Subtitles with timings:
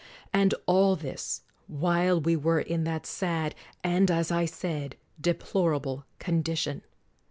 [0.33, 3.53] And all this, while we were in that sad,
[3.83, 6.81] and, as I said, deplor able condition.